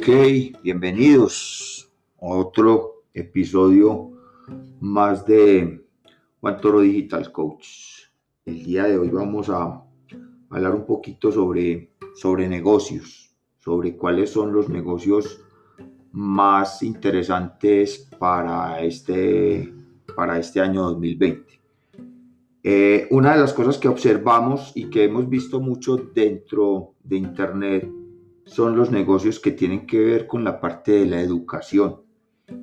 ok, 0.00 0.62
bienvenidos 0.62 1.92
a 2.22 2.26
otro 2.28 3.02
episodio 3.12 4.10
más 4.80 5.26
de 5.26 5.84
Juan 6.40 6.58
Toro 6.58 6.80
Digital 6.80 7.30
Coach. 7.30 7.66
El 8.46 8.64
día 8.64 8.84
de 8.84 8.96
hoy 8.96 9.10
vamos 9.10 9.50
a 9.50 9.84
hablar 10.48 10.74
un 10.74 10.86
poquito 10.86 11.30
sobre, 11.30 11.90
sobre 12.14 12.48
negocios, 12.48 13.36
sobre 13.58 13.94
cuáles 13.94 14.30
son 14.30 14.54
los 14.54 14.70
negocios 14.70 15.44
más 16.12 16.82
interesantes 16.82 18.08
para 18.18 18.80
este, 18.80 19.70
para 20.16 20.38
este 20.38 20.60
año 20.60 20.80
2020. 20.80 21.60
Eh, 22.62 23.06
una 23.10 23.34
de 23.34 23.40
las 23.40 23.52
cosas 23.52 23.76
que 23.76 23.88
observamos 23.88 24.72
y 24.74 24.88
que 24.88 25.04
hemos 25.04 25.28
visto 25.28 25.60
mucho 25.60 25.98
dentro 25.98 26.94
de 27.04 27.16
Internet 27.16 27.99
son 28.50 28.76
los 28.76 28.90
negocios 28.90 29.38
que 29.38 29.52
tienen 29.52 29.86
que 29.86 30.00
ver 30.00 30.26
con 30.26 30.42
la 30.42 30.60
parte 30.60 30.90
de 30.90 31.06
la 31.06 31.20
educación. 31.20 32.02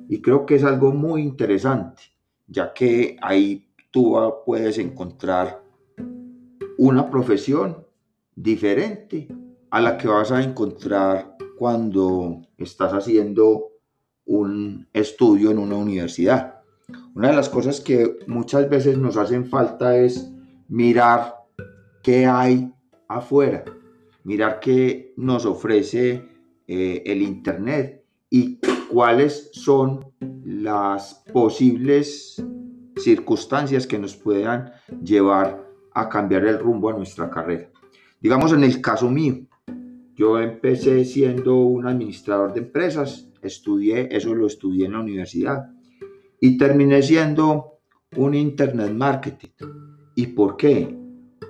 Y 0.08 0.20
creo 0.20 0.44
que 0.44 0.56
es 0.56 0.64
algo 0.64 0.92
muy 0.92 1.22
interesante, 1.22 2.02
ya 2.46 2.74
que 2.74 3.16
ahí 3.22 3.70
tú 3.90 4.14
puedes 4.44 4.76
encontrar 4.76 5.62
una 6.76 7.08
profesión 7.08 7.86
diferente 8.36 9.28
a 9.70 9.80
la 9.80 9.96
que 9.96 10.08
vas 10.08 10.30
a 10.30 10.42
encontrar 10.42 11.36
cuando 11.56 12.42
estás 12.58 12.92
haciendo 12.92 13.68
un 14.26 14.86
estudio 14.92 15.50
en 15.50 15.58
una 15.58 15.76
universidad. 15.76 16.60
Una 17.14 17.28
de 17.28 17.36
las 17.36 17.48
cosas 17.48 17.80
que 17.80 18.18
muchas 18.26 18.68
veces 18.68 18.98
nos 18.98 19.16
hacen 19.16 19.46
falta 19.46 19.96
es 19.96 20.30
mirar 20.68 21.34
qué 22.02 22.26
hay 22.26 22.70
afuera, 23.08 23.64
mirar 24.28 24.60
qué 24.60 25.14
nos 25.16 25.46
ofrece 25.46 26.22
eh, 26.66 27.02
el 27.06 27.22
Internet 27.22 28.04
y 28.28 28.58
cuáles 28.90 29.48
son 29.54 30.04
las 30.44 31.24
posibles 31.32 32.44
circunstancias 32.98 33.86
que 33.86 33.98
nos 33.98 34.16
puedan 34.16 34.70
llevar 35.02 35.66
a 35.94 36.10
cambiar 36.10 36.44
el 36.44 36.58
rumbo 36.58 36.90
a 36.90 36.92
nuestra 36.92 37.30
carrera. 37.30 37.70
Digamos 38.20 38.52
en 38.52 38.64
el 38.64 38.82
caso 38.82 39.10
mío, 39.10 39.46
yo 40.14 40.38
empecé 40.38 41.06
siendo 41.06 41.56
un 41.56 41.86
administrador 41.86 42.52
de 42.52 42.60
empresas, 42.60 43.30
estudié, 43.40 44.08
eso 44.10 44.34
lo 44.34 44.46
estudié 44.46 44.84
en 44.84 44.92
la 44.92 45.00
universidad 45.00 45.70
y 46.38 46.58
terminé 46.58 47.00
siendo 47.02 47.78
un 48.14 48.34
Internet 48.34 48.92
Marketing. 48.92 49.54
¿Y 50.16 50.26
por 50.26 50.58
qué? 50.58 50.94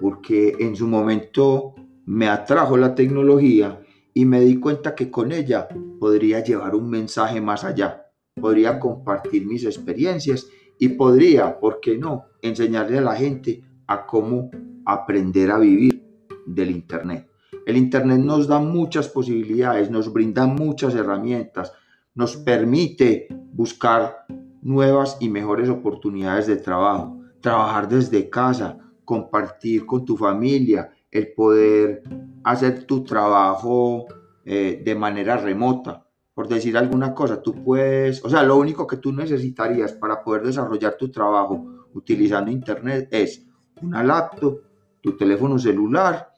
Porque 0.01 0.55
en 0.61 0.77
su 0.77 0.87
momento 0.87 1.75
me 2.09 2.27
atrajo 2.27 2.79
la 2.79 2.95
tecnología 2.95 3.83
y 4.15 4.25
me 4.25 4.41
di 4.41 4.59
cuenta 4.59 4.95
que 4.95 5.11
con 5.11 5.31
ella 5.31 5.69
podría 6.01 6.43
llevar 6.43 6.75
un 6.75 6.89
mensaje 6.89 7.39
más 7.39 7.65
allá, 7.65 8.07
podría 8.41 8.81
compartir 8.81 9.47
mis 9.47 9.67
experiencias 9.67 10.47
y 10.79 10.89
podría, 10.89 11.61
¿por 11.61 11.81
qué 11.81 11.99
no?, 11.99 12.25
enseñarle 12.41 12.97
a 12.97 13.03
la 13.03 13.15
gente 13.15 13.63
a 13.87 14.07
cómo 14.07 14.51
aprender 14.87 15.51
a 15.51 15.59
vivir 15.59 16.03
del 16.47 16.71
Internet. 16.71 17.29
El 17.67 17.77
Internet 17.77 18.21
nos 18.21 18.49
da 18.49 18.59
muchas 18.59 19.09
posibilidades, 19.09 19.91
nos 19.91 20.11
brinda 20.11 20.47
muchas 20.47 20.95
herramientas, 20.95 21.75
nos 22.15 22.39
permite 22.39 23.29
buscar 23.53 24.25
nuevas 24.63 25.19
y 25.21 25.29
mejores 25.29 25.69
oportunidades 25.69 26.47
de 26.47 26.57
trabajo, 26.57 27.21
trabajar 27.43 27.87
desde 27.87 28.31
casa, 28.31 28.79
compartir 29.05 29.85
con 29.85 30.07
tu 30.07 30.17
familia, 30.17 30.91
el 31.11 31.33
poder 31.33 32.03
hacer 32.45 32.85
tu 32.85 33.05
trabajo 33.05 34.07
eh, 34.45 34.83
de 34.85 34.95
manera 34.95 35.37
remota. 35.37 36.05
Por 36.35 36.49
decir 36.49 36.77
alguna 36.77 37.15
cosa, 37.15 37.43
tú 37.43 37.65
puedes, 37.65 38.25
o 38.25 38.31
sea, 38.31 38.43
lo 38.43 38.57
único 38.57 38.87
que 38.87 38.99
tú 38.99 39.13
necesitarías 39.13 39.93
para 39.93 40.23
poder 40.23 40.45
desarrollar 40.45 40.97
tu 40.97 41.11
trabajo 41.11 41.87
utilizando 41.95 42.51
Internet 42.51 43.09
es 43.11 43.45
una 43.83 44.05
laptop, 44.05 44.61
tu 45.01 45.17
teléfono 45.17 45.59
celular 45.59 46.31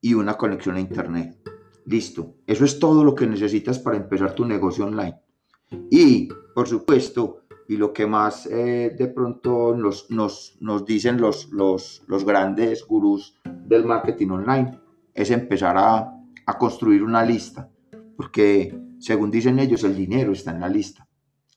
y 0.00 0.14
una 0.14 0.34
conexión 0.34 0.76
a 0.76 0.80
Internet. 0.80 1.38
Listo, 1.86 2.34
eso 2.46 2.64
es 2.64 2.78
todo 2.78 3.04
lo 3.04 3.14
que 3.14 3.26
necesitas 3.26 3.78
para 3.78 3.96
empezar 3.96 4.34
tu 4.34 4.44
negocio 4.44 4.86
online. 4.86 5.20
Y, 5.90 6.28
por 6.54 6.66
supuesto, 6.66 7.43
y 7.68 7.76
lo 7.76 7.92
que 7.92 8.06
más 8.06 8.46
eh, 8.46 8.94
de 8.96 9.06
pronto 9.08 9.74
nos, 9.74 10.10
nos, 10.10 10.56
nos 10.60 10.84
dicen 10.84 11.20
los, 11.20 11.50
los, 11.50 12.02
los, 12.06 12.24
grandes 12.24 12.86
gurús 12.86 13.38
del 13.44 13.84
marketing 13.84 14.28
online 14.28 14.78
es 15.14 15.30
empezar 15.30 15.76
a, 15.78 16.12
a, 16.46 16.58
construir 16.58 17.02
una 17.02 17.24
lista, 17.24 17.70
porque 18.16 18.78
según 18.98 19.30
dicen 19.30 19.58
ellos, 19.58 19.84
el 19.84 19.96
dinero 19.96 20.32
está 20.32 20.50
en 20.50 20.60
la 20.60 20.68
lista. 20.68 21.08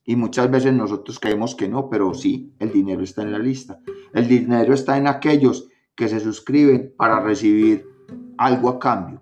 Y 0.06 0.16
muchas 0.16 0.50
veces 0.50 0.74
nosotros 0.74 1.20
creemos 1.20 1.56
que 1.56 1.68
no, 1.68 1.90
pero 1.90 2.14
sí, 2.14 2.54
el 2.60 2.72
dinero 2.72 3.04
está 3.04 3.24
en 3.24 3.34
la 3.34 3.40
lista. 3.40 3.82
El 4.14 4.28
dinero 4.28 4.74
está 4.74 4.98
en 4.98 5.08
aquellos 5.08 5.68
que 5.96 6.08
se 6.08 6.22
suscriben 6.22 6.94
para 6.96 7.20
recibir 7.20 7.86
algo 8.38 8.70
a 8.70 8.80
cambio. 8.80 9.22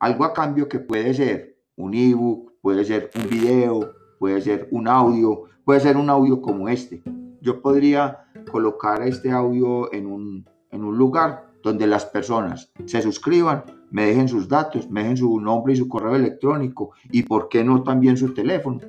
Algo 0.00 0.24
a 0.24 0.32
cambio 0.32 0.68
que 0.68 0.80
puede 0.80 1.14
ser 1.14 1.56
un 1.76 1.94
ebook, 1.94 2.54
puede 2.60 2.84
ser 2.84 3.10
un 3.14 3.28
video, 3.28 3.94
puede 4.24 4.40
ser 4.40 4.68
un 4.70 4.88
audio, 4.88 5.42
puede 5.66 5.80
ser 5.80 5.98
un 5.98 6.08
audio 6.08 6.40
como 6.40 6.66
este. 6.70 7.02
Yo 7.42 7.60
podría 7.60 8.24
colocar 8.50 9.02
este 9.02 9.30
audio 9.30 9.92
en 9.92 10.06
un, 10.06 10.48
en 10.70 10.82
un 10.82 10.96
lugar 10.96 11.50
donde 11.62 11.86
las 11.86 12.06
personas 12.06 12.72
se 12.86 13.02
suscriban, 13.02 13.64
me 13.90 14.06
dejen 14.06 14.26
sus 14.26 14.48
datos, 14.48 14.88
me 14.88 15.02
dejen 15.02 15.18
su 15.18 15.38
nombre 15.42 15.74
y 15.74 15.76
su 15.76 15.90
correo 15.90 16.16
electrónico 16.16 16.92
y 17.12 17.24
por 17.24 17.50
qué 17.50 17.62
no 17.64 17.82
también 17.82 18.16
su 18.16 18.32
teléfono. 18.32 18.80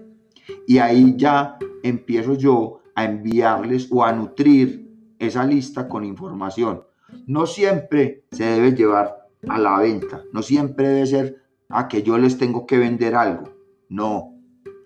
Y 0.66 0.78
ahí 0.78 1.16
ya 1.18 1.58
empiezo 1.84 2.36
yo 2.36 2.80
a 2.96 3.04
enviarles 3.04 3.90
o 3.92 4.06
a 4.06 4.14
nutrir 4.14 4.90
esa 5.20 5.44
lista 5.46 5.90
con 5.90 6.06
información. 6.06 6.82
No 7.28 7.46
siempre 7.46 8.24
se 8.32 8.46
debe 8.46 8.72
llevar 8.72 9.28
a 9.50 9.60
la 9.60 9.80
venta, 9.80 10.24
no 10.32 10.42
siempre 10.42 10.88
debe 10.88 11.06
ser 11.06 11.42
a 11.68 11.90
que 11.90 12.04
yo 12.04 12.18
les 12.18 12.38
tengo 12.38 12.66
que 12.66 12.78
vender 12.78 13.16
algo. 13.16 13.50
No, 13.90 14.35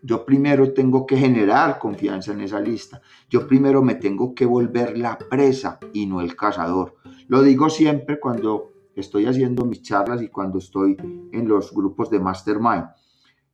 yo 0.01 0.25
primero 0.25 0.73
tengo 0.73 1.05
que 1.05 1.17
generar 1.17 1.79
confianza 1.79 2.31
en 2.31 2.41
esa 2.41 2.59
lista. 2.59 3.01
Yo 3.29 3.47
primero 3.47 3.81
me 3.81 3.95
tengo 3.95 4.33
que 4.33 4.45
volver 4.45 4.97
la 4.97 5.17
presa 5.17 5.79
y 5.93 6.05
no 6.05 6.21
el 6.21 6.35
cazador. 6.35 6.95
Lo 7.27 7.41
digo 7.41 7.69
siempre 7.69 8.19
cuando 8.19 8.71
estoy 8.95 9.25
haciendo 9.25 9.65
mis 9.65 9.81
charlas 9.81 10.21
y 10.21 10.29
cuando 10.29 10.59
estoy 10.59 10.97
en 11.31 11.47
los 11.47 11.73
grupos 11.73 12.09
de 12.09 12.19
mastermind. 12.19 12.85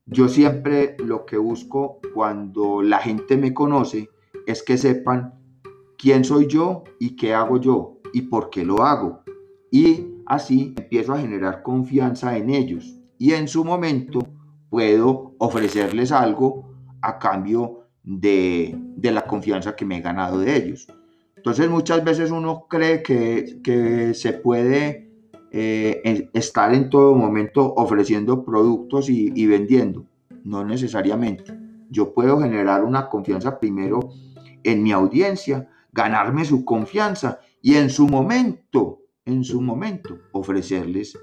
Yo 0.05 0.27
siempre 0.27 0.95
lo 1.03 1.25
que 1.25 1.37
busco 1.37 1.99
cuando 2.13 2.81
la 2.81 2.99
gente 2.99 3.37
me 3.37 3.53
conoce 3.53 4.09
es 4.45 4.61
que 4.61 4.77
sepan 4.77 5.33
quién 5.97 6.23
soy 6.23 6.47
yo 6.47 6.83
y 6.99 7.15
qué 7.15 7.33
hago 7.33 7.59
yo 7.59 7.97
y 8.13 8.23
por 8.23 8.49
qué 8.49 8.63
lo 8.63 8.83
hago. 8.83 9.21
Y 9.71 10.07
así 10.27 10.75
empiezo 10.77 11.13
a 11.13 11.19
generar 11.19 11.63
confianza 11.63 12.37
en 12.37 12.51
ellos. 12.51 12.99
Y 13.17 13.33
en 13.33 13.47
su 13.47 13.65
momento 13.65 14.19
puedo 14.75 15.35
ofrecerles 15.37 16.11
algo 16.11 16.65
a 17.01 17.17
cambio 17.17 17.87
de, 18.03 18.77
la 19.01 19.21
confianza 19.21 19.73
que 19.73 19.85
me 19.85 19.99
he 19.99 20.01
ganado 20.01 20.39
de 20.39 20.53
ellos. 20.53 20.89
Entonces 21.37 21.69
muchas 21.69 22.03
veces 22.03 22.29
uno 22.29 22.67
cree 22.69 23.01
que, 23.01 24.11
se 24.13 24.33
puede 24.33 25.09
eh, 25.51 26.29
estar 26.33 26.73
en 26.73 26.89
todo 26.89 27.15
momento 27.15 27.73
ofreciendo 27.77 28.43
productos 28.43 29.07
y 29.09 29.47
vendiendo. 29.47 30.07
No 30.43 30.65
necesariamente. 30.65 31.57
Yo 31.89 32.13
puedo 32.13 32.41
generar 32.41 32.83
una 32.83 33.07
confianza 33.07 33.57
primero 33.61 34.09
en 34.65 34.83
mi 34.83 34.91
audiencia, 34.91 35.69
ganarme 35.93 36.43
su 36.43 36.65
confianza 36.65 37.39
y 37.61 37.75
en 37.75 37.89
su 37.89 38.09
momento, 38.09 39.03
en 39.23 39.45
su 39.45 39.61
momento, 39.61 40.17
ofrecerles 40.33 41.17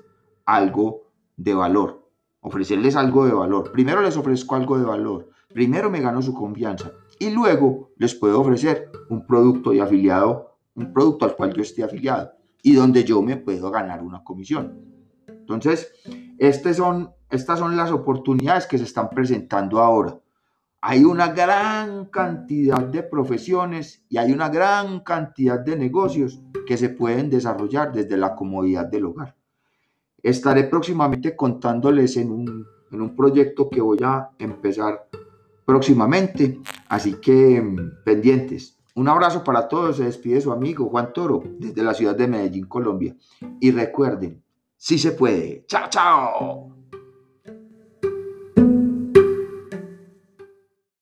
algo 0.46 1.02
de 1.36 1.52
valor 1.52 2.01
ofrecerles 2.42 2.96
algo 2.96 3.24
de 3.24 3.32
valor. 3.32 3.72
Primero 3.72 4.02
les 4.02 4.16
ofrezco 4.16 4.56
algo 4.56 4.78
de 4.78 4.84
valor, 4.84 5.30
primero 5.48 5.90
me 5.90 6.00
gano 6.00 6.20
su 6.20 6.34
confianza 6.34 6.92
y 7.18 7.30
luego 7.30 7.90
les 7.96 8.14
puedo 8.14 8.40
ofrecer 8.40 8.90
un 9.08 9.26
producto 9.26 9.72
y 9.72 9.80
afiliado, 9.80 10.58
un 10.74 10.92
producto 10.92 11.24
al 11.24 11.36
cual 11.36 11.54
yo 11.54 11.62
esté 11.62 11.82
afiliado 11.82 12.32
y 12.62 12.74
donde 12.74 13.04
yo 13.04 13.22
me 13.22 13.36
puedo 13.36 13.70
ganar 13.70 14.02
una 14.02 14.22
comisión. 14.22 14.80
Entonces, 15.26 15.92
este 16.38 16.70
estas 17.30 17.58
son 17.58 17.76
las 17.76 17.90
oportunidades 17.90 18.66
que 18.66 18.78
se 18.78 18.84
están 18.84 19.08
presentando 19.10 19.80
ahora. 19.80 20.18
Hay 20.80 21.04
una 21.04 21.28
gran 21.28 22.06
cantidad 22.06 22.80
de 22.80 23.04
profesiones 23.04 24.04
y 24.08 24.16
hay 24.16 24.32
una 24.32 24.48
gran 24.48 25.00
cantidad 25.00 25.60
de 25.60 25.76
negocios 25.76 26.42
que 26.66 26.76
se 26.76 26.88
pueden 26.88 27.30
desarrollar 27.30 27.92
desde 27.92 28.16
la 28.16 28.34
comodidad 28.34 28.86
del 28.86 29.06
hogar. 29.06 29.36
Estaré 30.22 30.64
próximamente 30.64 31.34
contándoles 31.34 32.16
en 32.16 32.30
un, 32.30 32.66
en 32.90 33.00
un 33.00 33.16
proyecto 33.16 33.68
que 33.68 33.80
voy 33.80 33.98
a 34.02 34.30
empezar 34.38 35.08
próximamente, 35.64 36.60
así 36.88 37.14
que 37.14 37.60
mm, 37.60 38.04
pendientes. 38.04 38.78
Un 38.94 39.08
abrazo 39.08 39.42
para 39.42 39.68
todos, 39.68 39.96
se 39.96 40.04
despide 40.04 40.40
su 40.40 40.52
amigo 40.52 40.88
Juan 40.88 41.12
Toro 41.12 41.42
desde 41.58 41.82
la 41.82 41.94
ciudad 41.94 42.14
de 42.14 42.28
Medellín, 42.28 42.66
Colombia. 42.66 43.16
Y 43.58 43.70
recuerden, 43.70 44.42
si 44.76 44.98
se 44.98 45.12
puede. 45.12 45.64
Chao, 45.66 45.88
chao. 45.88 46.81